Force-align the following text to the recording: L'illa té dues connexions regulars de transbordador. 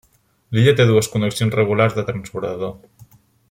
L'illa 0.57 0.73
té 0.79 0.87
dues 0.91 1.09
connexions 1.17 1.55
regulars 1.59 1.99
de 1.99 2.07
transbordador. 2.11 2.77